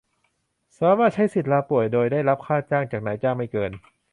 [0.79, 3.71] สามารถใช้สิทธิ์ลาป่วยโดยได้รับค่าจ้างจากนายจ้างไม่เกิน